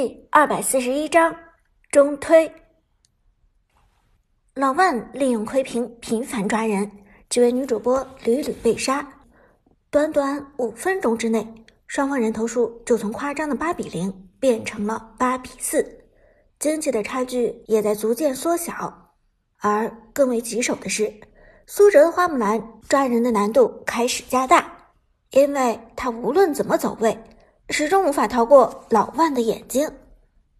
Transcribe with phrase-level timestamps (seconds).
[0.00, 1.34] 第二百四十一章
[1.90, 2.52] 中推。
[4.54, 6.88] 老万利用窥屏频繁抓人，
[7.28, 9.04] 几位女主播屡屡被杀。
[9.90, 11.52] 短短五分钟之内，
[11.88, 16.04] 双方人头数就从夸张的八比零变成了八比四，
[16.60, 19.16] 经济的差距也在逐渐缩小。
[19.56, 21.12] 而更为棘手的是，
[21.66, 24.92] 苏哲的花木兰抓人的难度开始加大，
[25.32, 27.18] 因为他无论怎么走位。
[27.70, 29.90] 始终无法逃过老万的眼睛，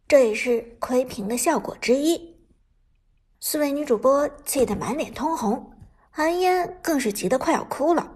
[0.07, 2.37] 这也是窥屏的效果之一。
[3.41, 5.73] 四位女主播气得满脸通红，
[6.11, 8.13] 韩嫣更是急得快要哭了。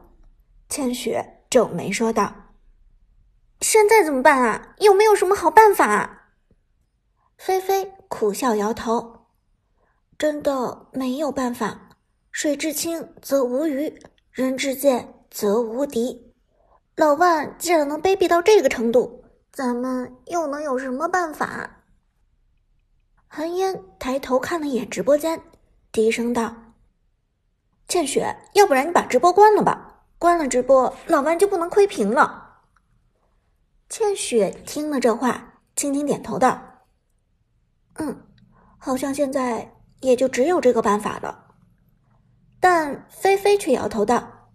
[0.69, 2.33] 千雪皱眉说道
[3.61, 4.75] ：“现在怎么办啊？
[4.79, 6.35] 有没有什么好办法？”
[7.39, 9.27] 菲菲苦笑摇头
[10.19, 11.89] ：“真的没有办法。
[12.31, 14.01] 水至清则无鱼，
[14.31, 16.32] 人至贱则无敌。”
[16.97, 21.85] 老万既然能卑鄙到这个程度，咱们又能有什么办法？
[23.27, 25.43] 韩嫣抬头看了一眼直播间，
[25.91, 26.55] 低声道
[27.89, 30.05] ：“倩雪，要不然你把直播关了吧？
[30.19, 32.61] 关了直播，老万就不能窥屏了。”
[33.89, 36.83] 倩雪听了这话，轻轻点头道
[37.97, 38.27] ：“嗯，
[38.77, 41.55] 好像现在也就只有这个办法了。”
[42.61, 44.51] 但菲菲却摇头道：“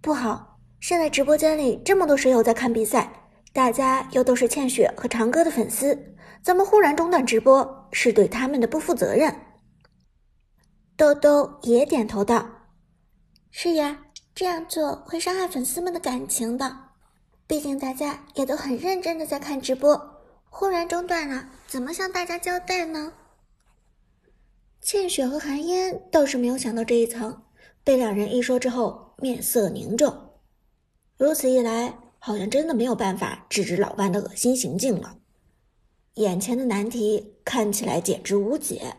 [0.00, 0.46] 不好。”
[0.80, 3.12] 现在直播间里这么多水友在看比赛，
[3.52, 9.34] 大家又都是倩雪和长歌的粉丝，咱们忽然中断直播，是对他们的不负责任。
[10.96, 12.48] 豆豆也点头道
[13.52, 16.74] ：“是呀，这样做会伤害粉丝们的感情的。
[17.46, 23.12] 毕竟大家也都很认真的在看直播，忽然中断了，怎么向大家交代呢？”
[24.80, 27.42] 倩雪和韩嫣倒是没有想到这一层，
[27.84, 30.29] 被两人一说之后，面色凝重。
[31.20, 35.18] 如此一来，好像真的没有办法制止老万的恶心行径了。
[36.14, 38.96] 眼前的难题看起来简直无解。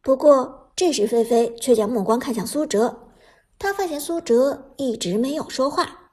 [0.00, 3.08] 不过，这时菲菲却将目光看向苏哲，
[3.58, 6.12] 他发现苏哲一直没有说话。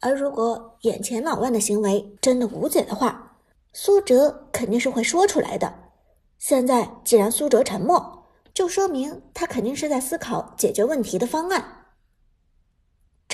[0.00, 3.36] 而如果眼前老万的行为真的无解的话，
[3.74, 5.90] 苏哲肯定是会说出来的。
[6.38, 8.24] 现在既然苏哲沉默，
[8.54, 11.73] 就说明他肯定是在思考解决问题的方案。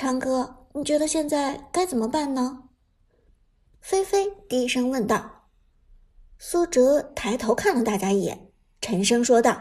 [0.00, 2.62] 长哥，你觉得现在该怎么办呢？
[3.82, 5.48] 菲菲低声问道。
[6.38, 8.50] 苏哲抬头看了大家一眼，
[8.80, 9.60] 沉声说道：“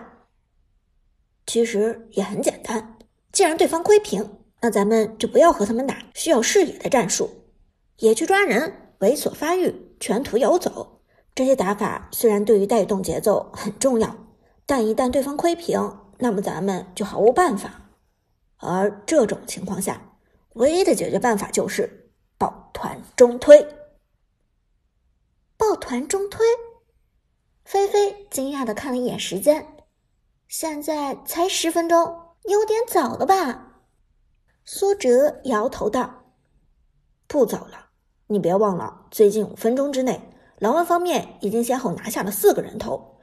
[1.45, 2.97] 其实也很简单，
[3.33, 7.29] 既然对方窥屏，那咱们就不要和他们打需要视野的战术，
[7.97, 11.01] 野区抓人、猥琐发育、全图游走
[11.35, 14.15] 这些打法，虽然对于带动节奏很重要，
[14.65, 17.89] 但一旦对方窥屏，那么咱们就毫无办法。
[18.55, 20.01] 而这种情况下。”
[20.53, 23.65] 唯一的解决办法就是抱团中推。
[25.57, 26.45] 抱团中推，
[27.65, 29.65] 菲菲惊讶的看了一眼时间，
[30.47, 31.99] 现在才十分钟，
[32.43, 33.83] 有点早了吧？
[34.63, 36.33] 苏哲摇头道
[37.27, 37.89] ：“不早了，
[38.27, 40.19] 你别忘了，最近五分钟之内，
[40.59, 43.19] 狼王方面已经先后拿下了四个人头。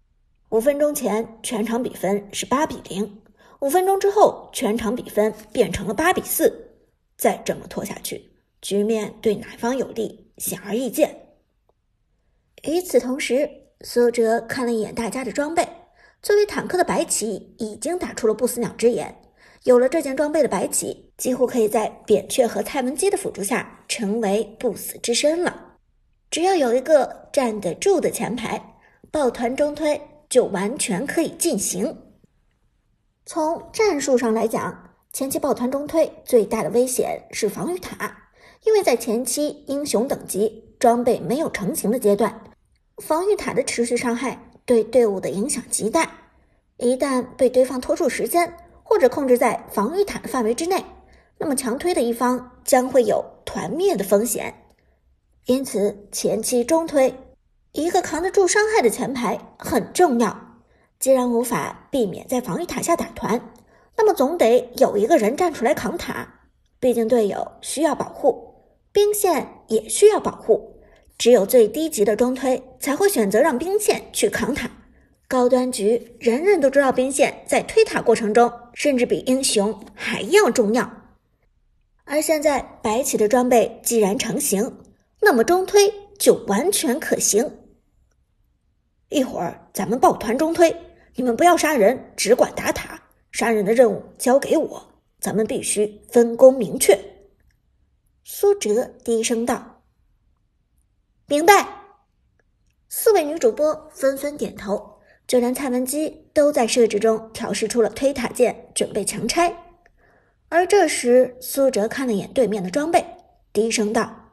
[0.50, 3.22] 五分钟前全场比分是八比零，
[3.60, 6.64] 五分钟之后全场比分变成了八比四。”
[7.16, 11.16] 再这么拖下去，局面对哪方有利显而易见。
[12.64, 13.48] 与此同时，
[13.82, 15.66] 苏哲看了一眼大家的装备，
[16.22, 19.22] 作为坦克的白起已经打出了不死鸟之眼。
[19.64, 25.78] 有了这件装备的白起，几乎可以在扁鹊和蔡文姬的辅助下成为不死之身了。
[26.30, 28.76] 只要有一个站得住的前排，
[29.10, 31.96] 抱团中推就完全可以进行。
[33.24, 34.85] 从战术上来讲，
[35.16, 38.14] 前期抱团中推最大的危险是防御塔，
[38.64, 42.38] 因为在前期英雄等级装备没有成型的阶段，
[42.98, 46.06] 防御塔的持续伤害对队伍的影响极大。
[46.76, 50.84] 一旦被对方拖住时间，或者控制在防御塔的范围之内，
[51.38, 54.52] 那么强推的一方将会有团灭的风险。
[55.46, 57.14] 因此，前期中推
[57.72, 60.38] 一个扛得住伤害的前排很重要。
[60.98, 63.40] 既然无法避免在防御塔下打团。
[63.96, 66.40] 那么总得有一个人站出来扛塔，
[66.78, 68.54] 毕竟队友需要保护，
[68.92, 70.74] 兵线也需要保护。
[71.18, 74.70] 只有最低级的中推才会选择让兵线去扛塔。
[75.26, 80.88] 高端局人人都知道，兵线在推塔过程中甚至比英雄还要重要。
[82.04, 84.78] 而现在白起的装备既然成型，
[85.22, 87.50] 那么中推就完全可行。
[89.08, 90.76] 一会儿咱们抱团中推，
[91.14, 92.95] 你们不要杀人，只管打塔。
[93.36, 94.82] 杀人的任务交给我，
[95.20, 96.98] 咱们必须分工明确。
[98.24, 99.82] 苏哲低声道
[101.28, 101.68] ：“明白。”
[102.88, 109.54] 四位女主播纷纷点头，就连蔡文姬都在设置中调试出了推塔键，准备强拆。
[110.48, 113.04] 而这时，苏哲看了眼对面的装备，
[113.52, 114.32] 低声道：“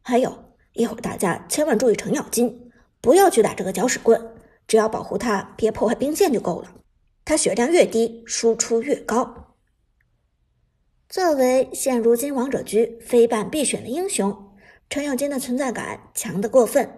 [0.00, 2.70] 还有一会儿，大家千万注意程咬金，
[3.00, 4.36] 不要去打这个搅屎棍，
[4.68, 6.72] 只要保护他，别破坏兵线就够了。
[7.26, 9.56] 他血量越低，输出越高。”
[11.08, 14.54] 作为现如今王者局非办必选的英雄，
[14.88, 16.88] 程咬金的存在感强得过分。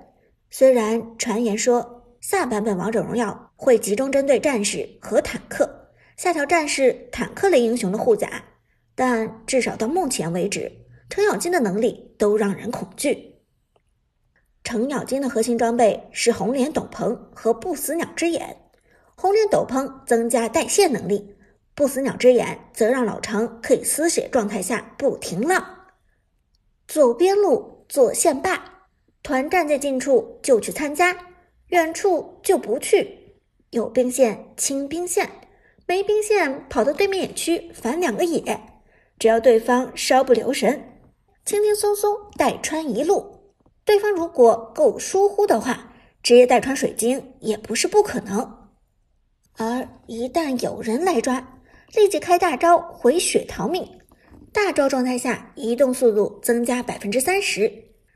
[0.50, 8.44] 虽然传言说下版本王者荣耀会集中针对战士和坦克，下调战士、坦克类英雄的护甲，
[8.94, 10.72] 但至少到目前为止，
[11.10, 13.36] 程咬金的能力都让人恐惧。
[14.64, 18.67] 程咬金的核心装备是红莲斗篷和不死鸟之眼，
[19.20, 21.34] 红莲斗篷增加带线能力。
[21.74, 25.64] 不死鸟之眼则让老程可以丝血状态下不停浪，
[26.86, 28.86] 走边路做线霸，
[29.22, 31.16] 团战在近处就去参加，
[31.68, 33.36] 远处就不去。
[33.70, 35.28] 有兵线清兵线，
[35.86, 38.60] 没兵线跑到对面野区反两个野，
[39.18, 41.00] 只要对方稍不留神，
[41.44, 43.52] 轻轻松松带穿一路。
[43.84, 45.92] 对方如果够疏忽的话，
[46.24, 48.57] 直接带穿水晶也不是不可能。
[49.58, 51.60] 而一旦有人来抓，
[51.92, 53.84] 立即开大招回血逃命，
[54.52, 57.70] 大招状态下移动速度增加百分之三十，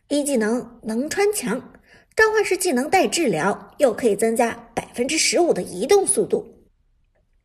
[0.09, 1.73] 一技能能穿墙，
[2.15, 6.47] 召唤师技能带治疗，又可以增加百分之十五的移动速度。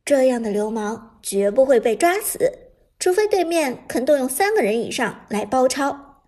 [0.05, 2.51] 这样的流氓绝不会被抓死，
[2.99, 6.21] 除非对面肯动用三个人以上来包抄。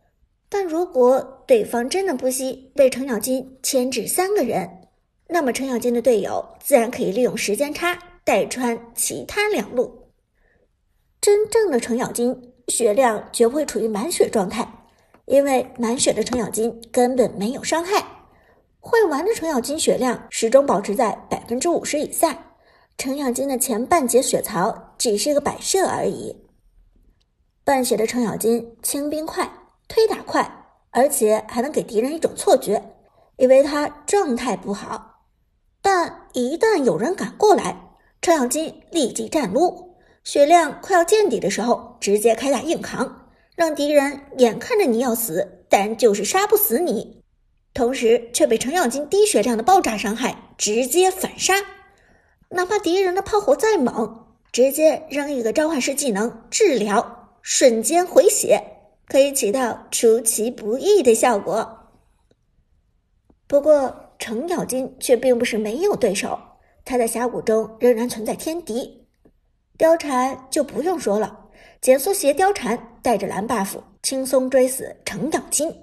[0.49, 4.67] 但如果对方真的不惜被程咬金牵制三个人，
[5.29, 7.97] 那么程咬金的队友自然可以利用时间差。
[8.25, 10.11] 带穿其他两路，
[11.19, 14.71] 真正的程咬金血量绝不会处于满血状态，
[15.25, 18.05] 因为满血的程咬金根本没有伤害。
[18.79, 22.37] 会玩的程咬金血量始终保持在百分之五十以下，
[22.99, 26.35] 程咬金的前半截血槽只是个摆设而已。
[27.63, 29.51] 半血的程咬金清兵快，
[29.87, 32.93] 推打快，而且还能给敌人一种错觉，
[33.37, 35.08] 以为他状态不好。
[35.81, 47.23] 但一旦有人赶过来，程咬金立即站撸，血量快要见底的时候，直接开大硬扛，让敌人眼看着你要死，但就是杀不死你，
[47.73, 51.55] 同时却被程咬金低血量的爆炸伤害直接反杀。
[52.49, 58.61] 哪怕敌人的炮火再猛，直接扔一个召唤师技能治疗，瞬间回血，
[59.07, 61.77] 可以起到出其不意的效果。
[63.47, 66.37] 不过程咬金却并不是没有对手。
[66.85, 69.07] 他在峡谷中仍然存在天敌，
[69.77, 71.45] 貂蝉就不用说了，
[71.81, 75.73] 减速鞋貂蝉带着蓝 buff 轻松追死程咬金。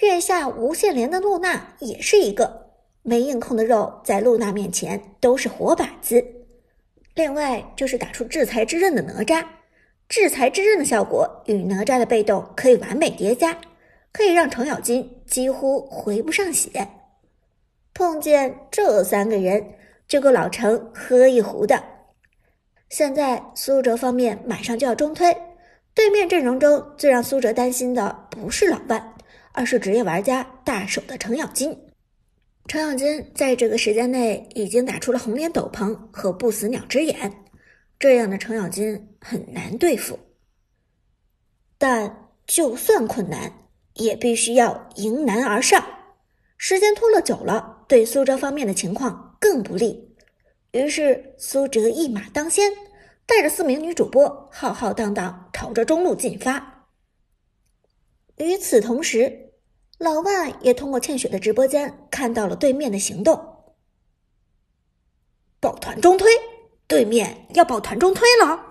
[0.00, 2.70] 月下无限连的露娜也是一个
[3.02, 6.24] 没硬控的肉，在露娜面前都是活靶子。
[7.14, 9.44] 另外就是打出制裁之刃的哪吒，
[10.08, 13.58] 制裁之刃的效果与哪吒的被动可以完美叠加，
[14.12, 16.88] 可以让程咬金几乎回不上血。
[17.94, 19.74] 碰见这三个人。
[20.08, 21.82] 就够老程喝一壶的。
[22.90, 25.34] 现在苏哲方面马上就要中推，
[25.94, 29.14] 对面阵容中最让苏哲担心的不是老万，
[29.52, 31.74] 而是职业玩家大手的程咬金。
[32.66, 37.32] 程咬金在这个时间内已经打出了红莲斗篷和不死鸟之眼，
[37.98, 40.18] 这样的程咬金很难对付。
[41.78, 43.50] 但就算困难，
[43.94, 45.82] 也必须要迎难而上。
[46.64, 49.36] 时间拖了久了，对苏哲方面的情况。
[49.40, 50.14] 更不利，
[50.70, 52.70] 于是苏哲一马当先，
[53.26, 56.86] 带着四名女主播浩浩荡荡朝着中路进发。
[58.36, 59.54] 与此同时，
[59.98, 63.74] 老万也通过倩雪的直播间看到了对面的行动，
[65.58, 66.30] 抱团中推，
[66.86, 68.66] 对面要抱团中推了。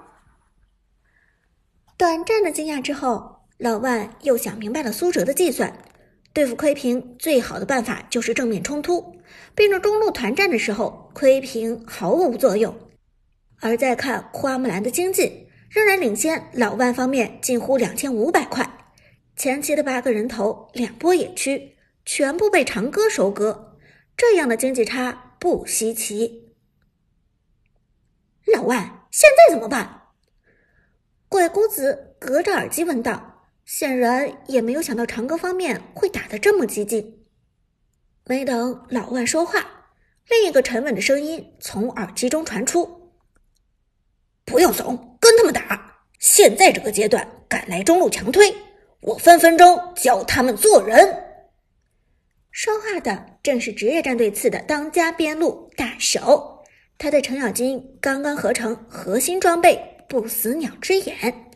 [1.98, 5.78] 短暂的惊讶之后，老万又想明白了苏哲的计算。
[6.34, 9.18] 对付窥屏最好的办法就是正面冲突，
[9.54, 12.74] 并着中路团战的时候，窥屏毫无作用。
[13.60, 18.96] 而再看花木兰的经济，仍然领先老万方面近乎两千五百块。
[19.36, 23.78] 前期的八个人头，两波野区，全部被长歌收割，
[24.16, 26.54] 这样的经济差不稀奇。
[28.54, 30.02] 老万现在怎么办？
[31.28, 33.31] 鬼谷子隔着耳机问道。
[33.74, 37.24] 显然也没有想到长歌方面会打得这么激进。
[38.25, 39.66] 没等老万说话，
[40.28, 43.13] 另一个沉稳的声音从耳机中传出
[44.44, 46.04] ：“不用怂，跟他们打。
[46.20, 48.54] 现在这个阶段敢来中路强推，
[49.00, 51.24] 我分分钟教他们做人。”
[52.51, 56.62] 说话的正是职业战队次的当家边路大手，
[56.98, 61.50] 他的程咬金刚刚合成核心装备不死鸟之眼。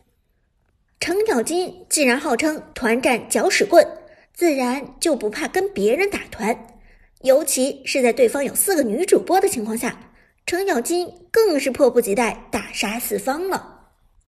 [1.05, 3.87] 程咬金既然号称团战搅屎棍，
[4.33, 6.65] 自然就不怕跟别人打团，
[7.21, 10.11] 尤其是在对方有四个女主播的情况下，
[10.47, 13.74] 程咬金更是迫不及待大杀四方了。